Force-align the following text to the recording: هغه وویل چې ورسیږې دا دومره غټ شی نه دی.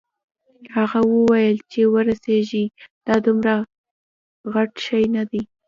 هغه 0.75 0.99
وویل 1.13 1.57
چې 1.71 1.81
ورسیږې 1.93 2.65
دا 3.07 3.15
دومره 3.25 3.53
غټ 4.53 4.71
شی 4.85 5.03
نه 5.15 5.23
دی. 5.29 5.41